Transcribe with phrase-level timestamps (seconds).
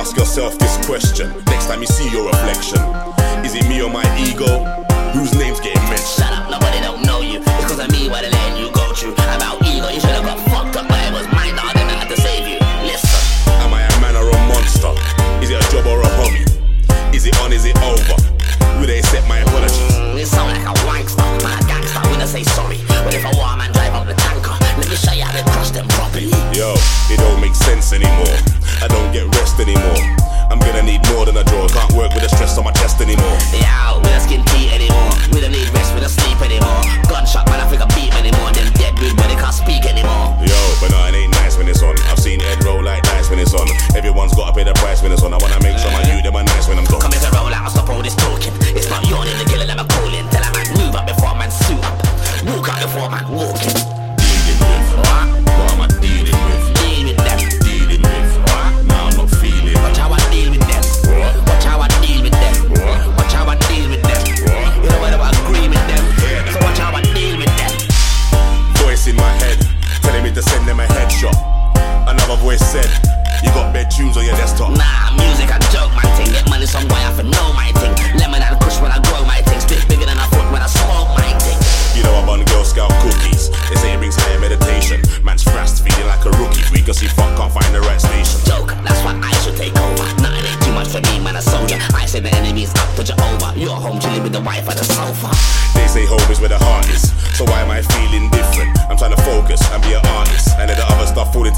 [0.00, 1.28] yourself this question.
[1.44, 2.80] Next time you see your reflection,
[3.44, 4.64] is it me or my ego?
[5.12, 6.24] Whose name's getting mentioned?
[6.24, 7.36] Shut up, nobody don't know you.
[7.44, 9.12] It's cause of me what they letting you go through.
[9.12, 12.08] About ego, you should've got fucked up, but it was my dog and I had
[12.08, 12.56] to save you.
[12.88, 13.12] Listen.
[13.60, 14.88] Am I a man or a monster?
[15.44, 16.48] Is it a job or a hobby?
[17.14, 18.16] Is it on, is it over?
[18.80, 19.76] Will they accept my apologies?
[20.00, 22.80] Mm, you sound like a wankster, man a gangster, we don't say sorry.
[23.04, 23.69] But if I want, man
[32.90, 33.38] on chest anymore.
[33.52, 35.10] Yeah, we don't skin teeth anymore.
[35.32, 36.82] We don't need rest, we don't sleep anymore.
[37.08, 38.50] Gunshot, man, I think I beat anymore.
[38.52, 40.34] Them dead dude, but they can't speak anymore.
[40.42, 41.94] Yo, but no, it ain't nice when it's on.
[42.10, 43.66] I've seen Ed roll like dice when it's on.
[43.94, 45.19] Everyone's gotta pay the price when it's
[70.60, 71.36] send them a headshot.
[72.08, 72.88] Another voice said,
[73.42, 74.76] You got bad tunes on your desktop.
[74.76, 76.28] Nah, music I joke, my thing.
[76.32, 77.96] Get money somewhere I for know my thing.
[78.20, 79.60] Lemon and kush when I grow my thing.
[79.60, 81.56] Spit bigger than I thought when I smoke my thing.
[81.96, 83.48] You know I'm on Girl Scout cookies.
[83.72, 85.00] They say it brings higher meditation.
[85.24, 86.64] Man's fast, feeling like a rookie.
[86.72, 88.40] We can see fuck, can't find the right station.
[88.44, 90.04] Joke, that's why I should take over.
[90.20, 91.80] Nothing ain't too much for me, man, a soldier.
[91.96, 93.56] I say the enemy's up to Jehovah.
[93.56, 95.32] You're home chilling with the wife on the sofa.
[95.72, 97.19] They say home is where the heart is.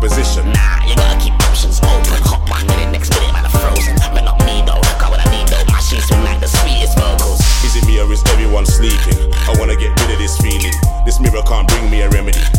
[0.00, 0.52] the position.
[0.52, 2.20] Nah, you gotta keep options open.
[2.28, 3.96] Hot one minute, next minute, man, I'm frozen.
[4.12, 5.64] Man, not me though, look what I need though.
[5.72, 7.40] My sheets swing like the sweetest vocals.
[7.64, 9.32] Is it me or is everyone sleeping?
[9.32, 10.74] I wanna get rid of this feeling.
[11.04, 12.55] This mirror can't bring me a remedy.